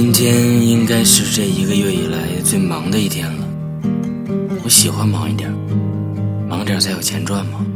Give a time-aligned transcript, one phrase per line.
[0.00, 3.44] 今天应该是这一个月以来最忙的一天了。
[4.62, 5.52] 我喜欢忙一点，
[6.48, 7.66] 忙点才有钱赚嘛。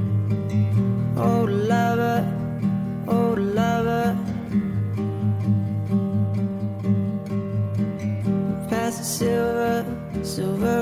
[9.02, 9.84] Silver,
[10.22, 10.81] silver.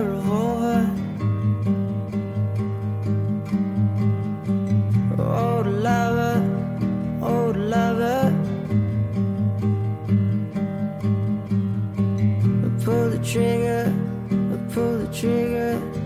[15.20, 15.99] trigger.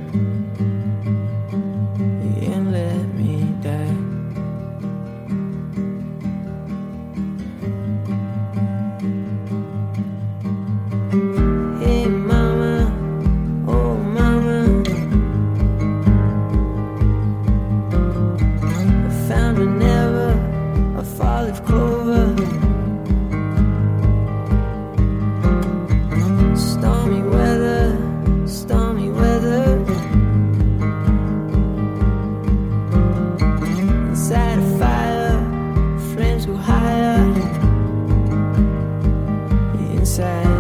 [40.17, 40.54] say.